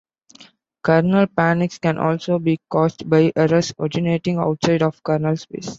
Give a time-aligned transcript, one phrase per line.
[0.83, 5.69] Kernel panics can also be caused by errors originating outside of kernel space.